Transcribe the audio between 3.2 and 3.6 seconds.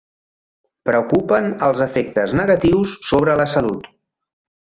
la